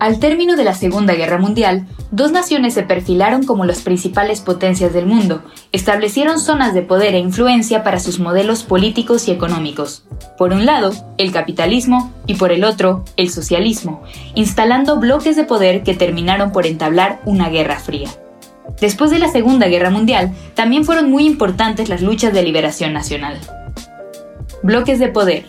Al 0.00 0.20
término 0.20 0.54
de 0.54 0.62
la 0.62 0.74
Segunda 0.74 1.14
Guerra 1.14 1.38
Mundial, 1.38 1.86
dos 2.12 2.30
naciones 2.30 2.74
se 2.74 2.84
perfilaron 2.84 3.44
como 3.44 3.64
las 3.64 3.80
principales 3.80 4.40
potencias 4.40 4.92
del 4.92 5.06
mundo, 5.06 5.42
establecieron 5.72 6.38
zonas 6.38 6.72
de 6.72 6.82
poder 6.82 7.16
e 7.16 7.18
influencia 7.18 7.82
para 7.82 7.98
sus 7.98 8.20
modelos 8.20 8.62
políticos 8.62 9.26
y 9.26 9.32
económicos. 9.32 10.04
Por 10.36 10.52
un 10.52 10.66
lado, 10.66 10.92
el 11.18 11.32
capitalismo 11.32 12.12
y 12.28 12.34
por 12.34 12.52
el 12.52 12.62
otro, 12.62 13.04
el 13.16 13.28
socialismo, 13.30 14.04
instalando 14.36 15.00
bloques 15.00 15.34
de 15.34 15.44
poder 15.44 15.82
que 15.82 15.94
terminaron 15.94 16.52
por 16.52 16.64
entablar 16.66 17.20
una 17.24 17.48
guerra 17.48 17.80
fría. 17.80 18.08
Después 18.80 19.10
de 19.10 19.18
la 19.18 19.28
Segunda 19.28 19.66
Guerra 19.66 19.90
Mundial, 19.90 20.32
también 20.54 20.84
fueron 20.84 21.10
muy 21.10 21.26
importantes 21.26 21.88
las 21.88 22.02
luchas 22.02 22.32
de 22.32 22.44
liberación 22.44 22.92
nacional. 22.92 23.36
Bloques 24.62 25.00
de 25.00 25.08
poder. 25.08 25.44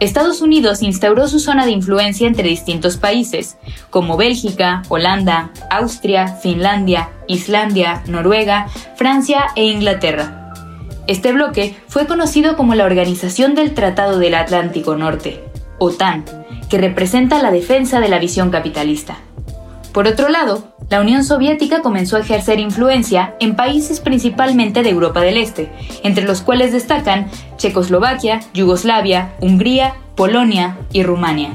Estados 0.00 0.42
Unidos 0.42 0.82
instauró 0.82 1.28
su 1.28 1.38
zona 1.38 1.64
de 1.64 1.72
influencia 1.72 2.26
entre 2.26 2.48
distintos 2.48 2.96
países, 2.96 3.56
como 3.90 4.16
Bélgica, 4.16 4.82
Holanda, 4.88 5.50
Austria, 5.70 6.28
Finlandia, 6.28 7.10
Islandia, 7.28 8.02
Noruega, 8.06 8.66
Francia 8.96 9.46
e 9.56 9.64
Inglaterra. 9.64 10.52
Este 11.06 11.32
bloque 11.32 11.76
fue 11.86 12.06
conocido 12.06 12.56
como 12.56 12.74
la 12.74 12.84
Organización 12.84 13.54
del 13.54 13.74
Tratado 13.74 14.18
del 14.18 14.34
Atlántico 14.34 14.96
Norte, 14.96 15.44
OTAN, 15.78 16.24
que 16.68 16.78
representa 16.78 17.42
la 17.42 17.50
defensa 17.50 18.00
de 18.00 18.08
la 18.08 18.18
visión 18.18 18.50
capitalista. 18.50 19.18
Por 19.94 20.08
otro 20.08 20.28
lado, 20.28 20.74
la 20.90 21.00
Unión 21.00 21.22
Soviética 21.22 21.80
comenzó 21.80 22.16
a 22.16 22.20
ejercer 22.20 22.58
influencia 22.58 23.36
en 23.38 23.54
países 23.54 24.00
principalmente 24.00 24.82
de 24.82 24.90
Europa 24.90 25.20
del 25.20 25.36
Este, 25.36 25.70
entre 26.02 26.24
los 26.24 26.42
cuales 26.42 26.72
destacan 26.72 27.28
Checoslovaquia, 27.58 28.40
Yugoslavia, 28.54 29.36
Hungría, 29.40 29.94
Polonia 30.16 30.76
y 30.92 31.04
Rumania. 31.04 31.54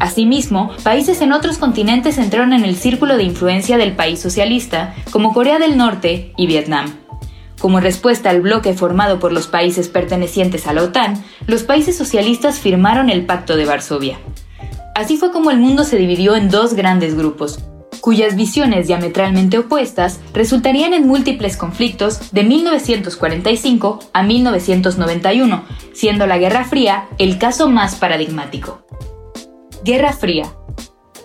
Asimismo, 0.00 0.70
países 0.82 1.20
en 1.20 1.34
otros 1.34 1.58
continentes 1.58 2.16
entraron 2.16 2.54
en 2.54 2.64
el 2.64 2.74
círculo 2.74 3.18
de 3.18 3.24
influencia 3.24 3.76
del 3.76 3.92
país 3.92 4.18
socialista, 4.18 4.94
como 5.10 5.34
Corea 5.34 5.58
del 5.58 5.76
Norte 5.76 6.32
y 6.38 6.46
Vietnam. 6.46 6.94
Como 7.60 7.80
respuesta 7.80 8.30
al 8.30 8.40
bloque 8.40 8.72
formado 8.72 9.18
por 9.18 9.30
los 9.30 9.46
países 9.46 9.88
pertenecientes 9.88 10.66
a 10.66 10.72
la 10.72 10.84
OTAN, 10.84 11.22
los 11.46 11.64
países 11.64 11.98
socialistas 11.98 12.60
firmaron 12.60 13.10
el 13.10 13.26
Pacto 13.26 13.56
de 13.56 13.66
Varsovia. 13.66 14.18
Así 14.98 15.16
fue 15.16 15.30
como 15.30 15.52
el 15.52 15.60
mundo 15.60 15.84
se 15.84 15.96
dividió 15.96 16.34
en 16.34 16.50
dos 16.50 16.74
grandes 16.74 17.14
grupos, 17.14 17.60
cuyas 18.00 18.34
visiones 18.34 18.88
diametralmente 18.88 19.56
opuestas 19.56 20.18
resultarían 20.34 20.92
en 20.92 21.06
múltiples 21.06 21.56
conflictos 21.56 22.32
de 22.32 22.42
1945 22.42 24.00
a 24.12 24.22
1991, 24.24 25.62
siendo 25.92 26.26
la 26.26 26.38
Guerra 26.38 26.64
Fría 26.64 27.06
el 27.18 27.38
caso 27.38 27.68
más 27.68 27.94
paradigmático. 27.94 28.84
Guerra 29.84 30.12
Fría. 30.12 30.52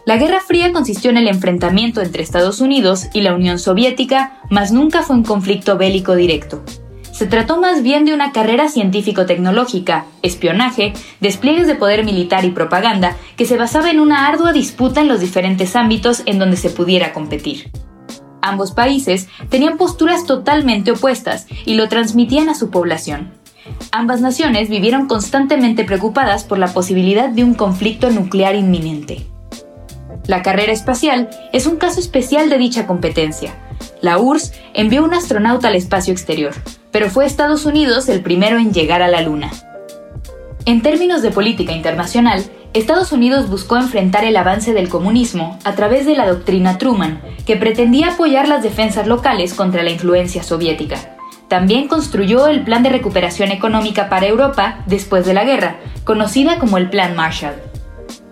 La 0.05 0.17
Guerra 0.17 0.39
Fría 0.39 0.71
consistió 0.71 1.09
en 1.09 1.17
el 1.17 1.27
enfrentamiento 1.27 2.02
entre 2.02 2.21
Estados 2.21 2.61
Unidos 2.61 3.08
y 3.11 3.21
la 3.21 3.33
Unión 3.33 3.58
Soviética, 3.58 4.39
mas 4.52 4.71
nunca 4.71 5.02
fue 5.02 5.15
un 5.15 5.23
conflicto 5.23 5.80
bélico 5.80 6.15
directo 6.15 6.63
se 7.23 7.29
trató 7.29 7.57
más 7.57 7.83
bien 7.83 8.03
de 8.03 8.13
una 8.13 8.33
carrera 8.33 8.67
científico-tecnológica, 8.67 10.07
espionaje, 10.23 10.91
despliegues 11.21 11.67
de 11.67 11.75
poder 11.75 12.03
militar 12.03 12.43
y 12.43 12.49
propaganda 12.49 13.15
que 13.37 13.45
se 13.45 13.55
basaba 13.55 13.92
en 13.92 14.02
una 14.02 14.27
ardua 14.27 14.52
disputa 14.52 14.99
en 14.99 15.08
los 15.08 15.21
diferentes 15.21 15.77
ámbitos 15.77 16.23
en 16.25 16.37
donde 16.37 16.58
se 16.58 16.70
pudiera 16.70 17.14
competir. 17.14 17.71
Ambos 18.42 18.73
países 18.73 19.30
tenían 19.48 19.77
posturas 19.77 20.25
totalmente 20.25 20.92
opuestas 20.92 21.48
y 21.65 21.75
lo 21.75 21.87
transmitían 21.87 22.49
a 22.49 22.55
su 22.55 22.70
población. 22.70 23.31
Ambas 23.93 24.19
naciones 24.19 24.67
vivieron 24.67 25.08
constantemente 25.08 25.86
preocupadas 25.86 26.43
por 26.43 26.59
la 26.59 26.73
posibilidad 26.73 27.30
de 27.30 27.45
un 27.45 27.53
conflicto 27.53 28.09
nuclear 28.09 28.55
inminente. 28.55 29.25
La 30.27 30.42
carrera 30.42 30.73
espacial 30.73 31.30
es 31.53 31.67
un 31.67 31.77
caso 31.77 32.02
especial 32.02 32.49
de 32.49 32.58
dicha 32.58 32.86
competencia. 32.86 33.55
La 34.02 34.17
URSS 34.17 34.52
envió 34.73 35.05
un 35.05 35.14
astronauta 35.14 35.69
al 35.69 35.75
espacio 35.75 36.11
exterior, 36.11 36.53
pero 36.93 37.09
fue 37.09 37.26
Estados 37.26 37.65
Unidos 37.65 38.08
el 38.08 38.21
primero 38.21 38.58
en 38.59 38.71
llegar 38.71 39.02
a 39.02 39.09
la 39.09 39.21
Luna. 39.21 39.52
En 40.65 40.81
términos 40.81 41.21
de 41.21 41.31
política 41.31 41.73
internacional, 41.73 42.45
Estados 42.73 43.11
Unidos 43.11 43.49
buscó 43.49 43.76
enfrentar 43.76 44.23
el 44.23 44.37
avance 44.37 44.73
del 44.73 44.87
comunismo 44.87 45.59
a 45.65 45.73
través 45.73 46.05
de 46.05 46.15
la 46.15 46.27
doctrina 46.27 46.77
Truman, 46.77 47.20
que 47.45 47.58
pretendía 47.58 48.14
apoyar 48.14 48.48
las 48.48 48.64
defensas 48.64 49.08
locales 49.08 49.54
contra 49.55 49.83
la 49.83 49.89
influencia 49.89 50.43
soviética. 50.43 51.17
También 51.49 51.87
construyó 51.87 52.48
el 52.48 52.64
Plan 52.64 52.83
de 52.83 52.89
Recuperación 52.89 53.52
Económica 53.52 54.08
para 54.08 54.27
Europa 54.27 54.80
después 54.86 55.25
de 55.25 55.33
la 55.33 55.43
guerra, 55.43 55.77
conocida 56.04 56.58
como 56.58 56.77
el 56.77 56.89
Plan 56.89 57.15
Marshall. 57.15 57.55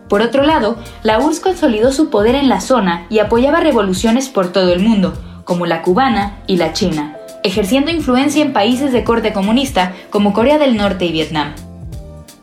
Por 0.07 0.21
otro 0.21 0.43
lado, 0.43 0.77
la 1.03 1.19
URSS 1.19 1.39
consolidó 1.39 1.91
su 1.91 2.09
poder 2.09 2.35
en 2.35 2.49
la 2.49 2.61
zona 2.61 3.05
y 3.09 3.19
apoyaba 3.19 3.59
revoluciones 3.59 4.29
por 4.29 4.51
todo 4.51 4.71
el 4.71 4.81
mundo, 4.81 5.13
como 5.45 5.65
la 5.65 5.81
cubana 5.81 6.39
y 6.47 6.57
la 6.57 6.73
china, 6.73 7.17
ejerciendo 7.43 7.91
influencia 7.91 8.43
en 8.43 8.53
países 8.53 8.91
de 8.91 9.03
corte 9.03 9.33
comunista 9.33 9.93
como 10.09 10.33
Corea 10.33 10.57
del 10.57 10.77
Norte 10.77 11.05
y 11.05 11.11
Vietnam. 11.11 11.53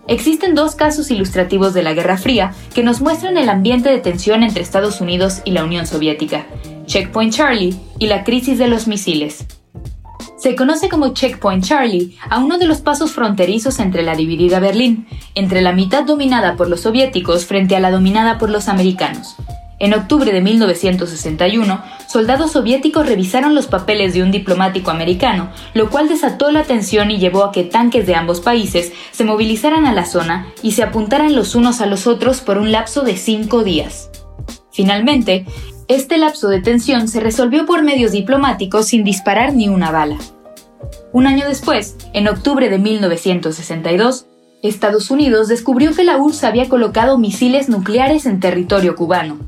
Existen 0.08 0.54
dos 0.54 0.74
casos 0.74 1.10
ilustrativos 1.10 1.74
de 1.74 1.82
la 1.82 1.92
Guerra 1.92 2.16
Fría 2.16 2.54
que 2.74 2.82
nos 2.82 3.02
muestran 3.02 3.36
el 3.36 3.50
ambiente 3.50 3.90
de 3.90 3.98
tensión 3.98 4.42
entre 4.42 4.62
Estados 4.62 5.02
Unidos 5.02 5.42
y 5.44 5.50
la 5.50 5.64
Unión 5.64 5.86
Soviética, 5.86 6.46
Checkpoint 6.86 7.34
Charlie 7.34 7.76
y 7.98 8.06
la 8.06 8.24
crisis 8.24 8.58
de 8.58 8.68
los 8.68 8.88
misiles. 8.88 9.46
Se 10.38 10.54
conoce 10.54 10.88
como 10.88 11.12
Checkpoint 11.14 11.64
Charlie 11.64 12.16
a 12.30 12.38
uno 12.38 12.58
de 12.58 12.66
los 12.66 12.80
pasos 12.80 13.10
fronterizos 13.12 13.80
entre 13.80 14.02
la 14.02 14.14
dividida 14.14 14.60
Berlín, 14.60 15.06
entre 15.34 15.60
la 15.60 15.72
mitad 15.72 16.04
dominada 16.04 16.56
por 16.56 16.70
los 16.70 16.82
soviéticos 16.82 17.44
frente 17.44 17.76
a 17.76 17.80
la 17.80 17.90
dominada 17.90 18.38
por 18.38 18.48
los 18.48 18.68
americanos. 18.68 19.36
En 19.80 19.94
octubre 19.94 20.32
de 20.32 20.40
1961, 20.40 21.82
soldados 22.08 22.52
soviéticos 22.52 23.06
revisaron 23.06 23.54
los 23.54 23.66
papeles 23.66 24.14
de 24.14 24.22
un 24.22 24.30
diplomático 24.30 24.90
americano, 24.90 25.50
lo 25.74 25.90
cual 25.90 26.08
desató 26.08 26.50
la 26.50 26.64
tensión 26.64 27.10
y 27.10 27.18
llevó 27.18 27.44
a 27.44 27.52
que 27.52 27.64
tanques 27.64 28.06
de 28.06 28.14
ambos 28.14 28.40
países 28.40 28.92
se 29.12 29.24
movilizaran 29.24 29.86
a 29.86 29.92
la 29.92 30.06
zona 30.06 30.48
y 30.62 30.72
se 30.72 30.82
apuntaran 30.82 31.36
los 31.36 31.54
unos 31.54 31.80
a 31.80 31.86
los 31.86 32.06
otros 32.06 32.40
por 32.40 32.58
un 32.58 32.72
lapso 32.72 33.02
de 33.02 33.16
cinco 33.16 33.62
días. 33.62 34.10
Finalmente, 34.72 35.44
este 35.86 36.18
lapso 36.18 36.48
de 36.48 36.60
tensión 36.60 37.08
se 37.08 37.20
resolvió 37.20 37.66
por 37.66 37.82
medios 37.82 38.12
diplomáticos 38.12 38.86
sin 38.86 39.04
disparar 39.04 39.54
ni 39.54 39.68
una 39.68 39.90
bala. 39.90 40.18
Un 41.12 41.26
año 41.26 41.46
después, 41.46 41.96
en 42.12 42.28
octubre 42.28 42.68
de 42.68 42.78
1962, 42.78 44.26
Estados 44.62 45.10
Unidos 45.10 45.48
descubrió 45.48 45.94
que 45.94 46.04
la 46.04 46.16
URSS 46.16 46.44
había 46.44 46.68
colocado 46.68 47.18
misiles 47.18 47.68
nucleares 47.68 48.26
en 48.26 48.40
territorio 48.40 48.96
cubano, 48.96 49.38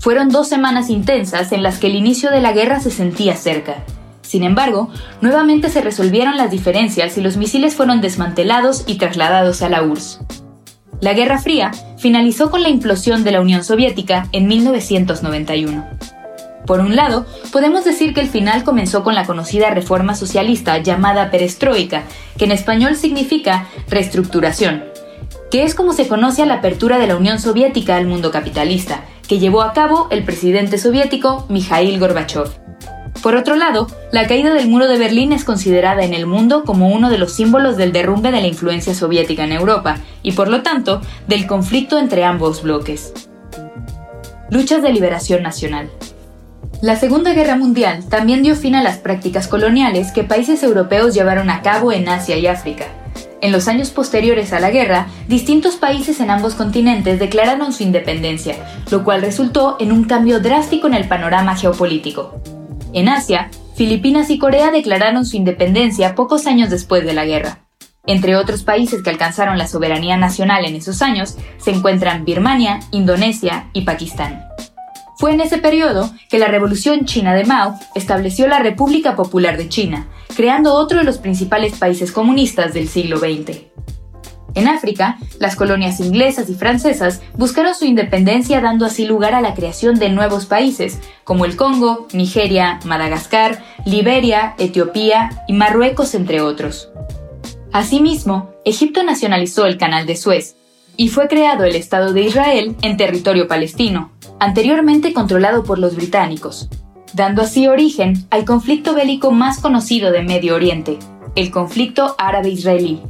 fueron 0.00 0.28
dos 0.28 0.48
semanas 0.48 0.90
intensas 0.90 1.52
en 1.52 1.62
las 1.62 1.78
que 1.78 1.88
el 1.88 1.96
inicio 1.96 2.30
de 2.30 2.40
la 2.40 2.52
guerra 2.52 2.80
se 2.80 2.90
sentía 2.90 3.36
cerca. 3.36 3.84
Sin 4.22 4.42
embargo, 4.42 4.90
nuevamente 5.20 5.70
se 5.70 5.80
resolvieron 5.80 6.36
las 6.36 6.50
diferencias 6.50 7.16
y 7.16 7.22
los 7.22 7.36
misiles 7.36 7.74
fueron 7.74 8.00
desmantelados 8.00 8.84
y 8.86 8.98
trasladados 8.98 9.62
a 9.62 9.68
la 9.68 9.82
URSS. 9.82 10.20
La 11.00 11.14
Guerra 11.14 11.38
Fría 11.38 11.70
finalizó 11.96 12.50
con 12.50 12.62
la 12.62 12.68
implosión 12.68 13.24
de 13.24 13.32
la 13.32 13.40
Unión 13.40 13.64
Soviética 13.64 14.28
en 14.32 14.48
1991. 14.48 15.86
Por 16.66 16.80
un 16.80 16.96
lado, 16.96 17.24
podemos 17.50 17.84
decir 17.86 18.12
que 18.12 18.20
el 18.20 18.28
final 18.28 18.64
comenzó 18.64 19.02
con 19.02 19.14
la 19.14 19.24
conocida 19.24 19.70
reforma 19.70 20.14
socialista 20.14 20.76
llamada 20.76 21.30
perestroika, 21.30 22.02
que 22.36 22.44
en 22.44 22.52
español 22.52 22.96
significa 22.96 23.66
reestructuración, 23.88 24.84
que 25.50 25.62
es 25.62 25.74
como 25.74 25.92
se 25.92 26.08
conoce 26.08 26.42
a 26.42 26.46
la 26.46 26.54
apertura 26.54 26.98
de 26.98 27.06
la 27.06 27.16
Unión 27.16 27.38
Soviética 27.38 27.96
al 27.96 28.06
mundo 28.06 28.30
capitalista, 28.30 29.04
que 29.26 29.38
llevó 29.38 29.62
a 29.62 29.72
cabo 29.72 30.08
el 30.10 30.24
presidente 30.24 30.78
soviético 30.78 31.46
Mikhail 31.48 31.98
Gorbachev. 31.98 32.48
Por 33.22 33.34
otro 33.34 33.56
lado, 33.56 33.88
la 34.12 34.26
caída 34.26 34.54
del 34.54 34.68
muro 34.68 34.86
de 34.86 34.96
Berlín 34.96 35.32
es 35.32 35.44
considerada 35.44 36.04
en 36.04 36.14
el 36.14 36.26
mundo 36.26 36.64
como 36.64 36.88
uno 36.88 37.10
de 37.10 37.18
los 37.18 37.32
símbolos 37.32 37.76
del 37.76 37.92
derrumbe 37.92 38.30
de 38.30 38.40
la 38.40 38.46
influencia 38.46 38.94
soviética 38.94 39.44
en 39.44 39.52
Europa 39.52 39.98
y 40.22 40.32
por 40.32 40.48
lo 40.48 40.62
tanto 40.62 41.00
del 41.26 41.46
conflicto 41.46 41.98
entre 41.98 42.24
ambos 42.24 42.62
bloques. 42.62 43.12
Luchas 44.50 44.82
de 44.82 44.92
liberación 44.92 45.42
nacional. 45.42 45.90
La 46.80 46.94
Segunda 46.94 47.32
Guerra 47.32 47.56
Mundial 47.56 48.04
también 48.08 48.42
dio 48.44 48.54
fin 48.54 48.76
a 48.76 48.82
las 48.84 48.98
prácticas 48.98 49.48
coloniales 49.48 50.12
que 50.12 50.22
países 50.22 50.62
europeos 50.62 51.12
llevaron 51.12 51.50
a 51.50 51.60
cabo 51.60 51.90
en 51.90 52.08
Asia 52.08 52.38
y 52.38 52.46
África, 52.46 52.86
en 53.40 53.52
los 53.52 53.68
años 53.68 53.90
posteriores 53.90 54.52
a 54.52 54.60
la 54.60 54.70
guerra, 54.70 55.06
distintos 55.28 55.76
países 55.76 56.20
en 56.20 56.30
ambos 56.30 56.54
continentes 56.54 57.18
declararon 57.18 57.72
su 57.72 57.82
independencia, 57.82 58.56
lo 58.90 59.04
cual 59.04 59.22
resultó 59.22 59.76
en 59.78 59.92
un 59.92 60.04
cambio 60.04 60.40
drástico 60.40 60.86
en 60.86 60.94
el 60.94 61.06
panorama 61.06 61.56
geopolítico. 61.56 62.40
En 62.92 63.08
Asia, 63.08 63.50
Filipinas 63.76 64.30
y 64.30 64.38
Corea 64.38 64.70
declararon 64.70 65.24
su 65.24 65.36
independencia 65.36 66.14
pocos 66.14 66.46
años 66.46 66.70
después 66.70 67.04
de 67.04 67.14
la 67.14 67.24
guerra. 67.24 67.60
Entre 68.06 68.36
otros 68.36 68.64
países 68.64 69.02
que 69.02 69.10
alcanzaron 69.10 69.58
la 69.58 69.68
soberanía 69.68 70.16
nacional 70.16 70.64
en 70.64 70.74
esos 70.74 71.02
años 71.02 71.36
se 71.58 71.70
encuentran 71.70 72.24
Birmania, 72.24 72.80
Indonesia 72.90 73.68
y 73.72 73.82
Pakistán. 73.82 74.46
Fue 75.18 75.32
en 75.32 75.40
ese 75.40 75.58
periodo 75.58 76.10
que 76.30 76.38
la 76.38 76.48
Revolución 76.48 77.04
China 77.04 77.34
de 77.34 77.44
Mao 77.44 77.78
estableció 77.94 78.48
la 78.48 78.60
República 78.60 79.14
Popular 79.14 79.56
de 79.56 79.68
China, 79.68 80.08
creando 80.38 80.74
otro 80.74 80.98
de 80.98 81.04
los 81.04 81.18
principales 81.18 81.76
países 81.78 82.12
comunistas 82.12 82.72
del 82.72 82.86
siglo 82.86 83.18
XX. 83.18 83.62
En 84.54 84.68
África, 84.68 85.18
las 85.40 85.56
colonias 85.56 85.98
inglesas 85.98 86.48
y 86.48 86.54
francesas 86.54 87.22
buscaron 87.36 87.74
su 87.74 87.86
independencia 87.86 88.60
dando 88.60 88.86
así 88.86 89.04
lugar 89.04 89.34
a 89.34 89.40
la 89.40 89.54
creación 89.54 89.98
de 89.98 90.10
nuevos 90.10 90.46
países, 90.46 91.00
como 91.24 91.44
el 91.44 91.56
Congo, 91.56 92.06
Nigeria, 92.12 92.78
Madagascar, 92.84 93.64
Liberia, 93.84 94.54
Etiopía 94.60 95.42
y 95.48 95.54
Marruecos, 95.54 96.14
entre 96.14 96.40
otros. 96.40 96.88
Asimismo, 97.72 98.52
Egipto 98.64 99.02
nacionalizó 99.02 99.66
el 99.66 99.76
Canal 99.76 100.06
de 100.06 100.14
Suez 100.14 100.54
y 100.96 101.08
fue 101.08 101.26
creado 101.26 101.64
el 101.64 101.74
Estado 101.74 102.12
de 102.12 102.22
Israel 102.22 102.76
en 102.82 102.96
territorio 102.96 103.48
palestino, 103.48 104.12
anteriormente 104.38 105.12
controlado 105.12 105.64
por 105.64 105.80
los 105.80 105.96
británicos, 105.96 106.68
dando 107.12 107.42
así 107.42 107.68
origen 107.68 108.26
al 108.30 108.44
conflicto 108.44 108.94
bélico 108.94 109.30
más 109.30 109.60
conocido 109.60 110.12
de 110.12 110.22
Medio 110.22 110.54
Oriente, 110.54 110.98
el 111.34 111.50
conflicto 111.50 112.14
árabe-israelí. 112.18 113.00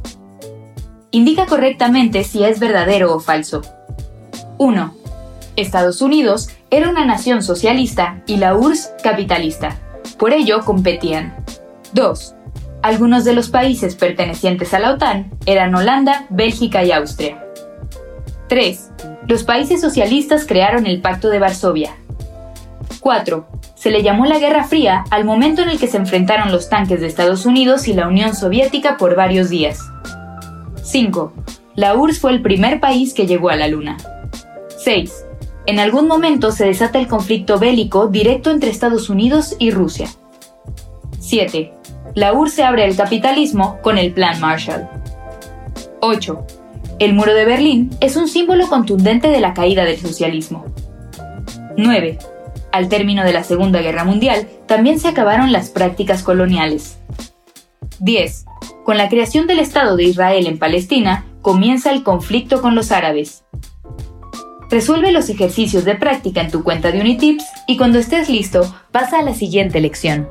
Indica 1.11 1.45
correctamente 1.45 2.23
si 2.23 2.43
es 2.43 2.59
verdadero 2.59 3.15
o 3.15 3.19
falso. 3.19 3.61
1. 4.57 4.93
Estados 5.55 6.01
Unidos 6.01 6.49
era 6.69 6.89
una 6.89 7.05
nación 7.05 7.41
socialista 7.41 8.21
y 8.27 8.37
la 8.37 8.55
URSS 8.55 8.91
capitalista. 9.03 9.79
Por 10.17 10.33
ello 10.33 10.61
competían. 10.63 11.35
2. 11.93 12.35
Algunos 12.81 13.25
de 13.25 13.33
los 13.33 13.49
países 13.49 13.95
pertenecientes 13.95 14.73
a 14.73 14.79
la 14.79 14.93
OTAN 14.93 15.31
eran 15.45 15.73
Holanda, 15.75 16.27
Bélgica 16.29 16.83
y 16.83 16.91
Austria. 16.91 17.43
3. 18.47 18.91
Los 19.27 19.43
países 19.43 19.81
socialistas 19.81 20.45
crearon 20.45 20.87
el 20.87 21.01
Pacto 21.01 21.29
de 21.29 21.39
Varsovia. 21.39 21.95
4. 22.99 23.47
Se 23.79 23.91
le 23.91 24.03
llamó 24.03 24.25
la 24.25 24.39
Guerra 24.39 24.65
Fría 24.65 25.05
al 25.09 25.23
momento 25.23 25.61
en 25.61 25.69
el 25.69 25.79
que 25.79 25.87
se 25.87 25.97
enfrentaron 25.97 26.51
los 26.51 26.69
tanques 26.69 26.99
de 26.99 27.07
Estados 27.07 27.45
Unidos 27.45 27.87
y 27.87 27.93
la 27.93 28.07
Unión 28.07 28.35
Soviética 28.35 28.97
por 28.97 29.15
varios 29.15 29.49
días. 29.49 29.79
5. 30.83 31.33
La 31.75 31.95
URSS 31.95 32.19
fue 32.19 32.31
el 32.31 32.41
primer 32.41 32.79
país 32.79 33.13
que 33.13 33.25
llegó 33.25 33.49
a 33.49 33.55
la 33.55 33.69
Luna. 33.69 33.97
6. 34.77 35.25
En 35.65 35.79
algún 35.79 36.07
momento 36.07 36.51
se 36.51 36.65
desata 36.65 36.99
el 36.99 37.07
conflicto 37.07 37.57
bélico 37.57 38.07
directo 38.07 38.51
entre 38.51 38.69
Estados 38.69 39.09
Unidos 39.09 39.55
y 39.59 39.71
Rusia. 39.71 40.09
7 41.19 41.79
la 42.15 42.33
URSS 42.33 42.59
abre 42.59 42.83
al 42.83 42.95
capitalismo 42.95 43.79
con 43.81 43.97
el 43.97 44.11
Plan 44.11 44.39
Marshall. 44.39 44.89
8. 46.01 46.45
El 46.99 47.13
muro 47.13 47.33
de 47.33 47.45
Berlín 47.45 47.91
es 48.01 48.15
un 48.15 48.27
símbolo 48.27 48.67
contundente 48.67 49.29
de 49.29 49.39
la 49.39 49.53
caída 49.53 49.85
del 49.85 49.97
socialismo. 49.97 50.65
9. 51.77 52.17
Al 52.71 52.89
término 52.89 53.23
de 53.23 53.33
la 53.33 53.43
Segunda 53.43 53.81
Guerra 53.81 54.03
Mundial, 54.03 54.47
también 54.67 54.99
se 54.99 55.07
acabaron 55.07 55.51
las 55.51 55.69
prácticas 55.69 56.23
coloniales. 56.23 56.99
10. 57.99 58.45
Con 58.85 58.97
la 58.97 59.09
creación 59.09 59.47
del 59.47 59.59
Estado 59.59 59.95
de 59.95 60.03
Israel 60.03 60.47
en 60.47 60.59
Palestina, 60.59 61.25
comienza 61.41 61.91
el 61.91 62.03
conflicto 62.03 62.61
con 62.61 62.75
los 62.75 62.91
árabes. 62.91 63.43
Resuelve 64.69 65.11
los 65.11 65.29
ejercicios 65.29 65.83
de 65.83 65.95
práctica 65.95 66.41
en 66.41 66.51
tu 66.51 66.63
cuenta 66.63 66.91
de 66.91 67.01
Unitips 67.01 67.43
y 67.67 67.77
cuando 67.77 67.97
estés 67.97 68.29
listo, 68.29 68.75
pasa 68.91 69.19
a 69.19 69.23
la 69.23 69.33
siguiente 69.33 69.79
lección. 69.81 70.29